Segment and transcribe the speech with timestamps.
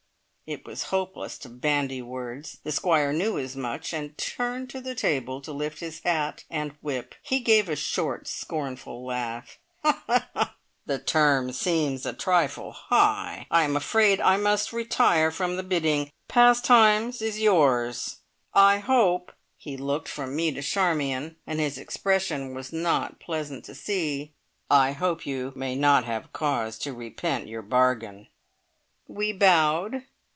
[0.47, 2.57] It was hopeless to bandy words.
[2.65, 6.73] The Squire knew as much, and turned to the table to lift his hat and
[6.81, 7.15] whip.
[7.23, 9.57] He gave a short scornful laugh.
[10.85, 13.47] "The terms seem a trifle high!
[13.49, 16.11] I am afraid I must retire from the bidding.
[16.27, 18.17] Pastimes is yours.
[18.53, 23.73] I hope" he looked from me to Charmion, and his expression was not pleasant to
[23.73, 24.33] see
[24.69, 28.27] "I hope you may not have cause to repent your bargain!"
[29.07, 30.07] We bowed.